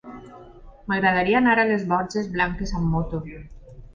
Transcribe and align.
M'agradaria 0.93 1.37
anar 1.41 1.53
a 1.63 1.67
les 1.73 1.85
Borges 1.93 2.31
Blanques 2.37 2.75
amb 2.79 2.95
moto. 2.97 3.21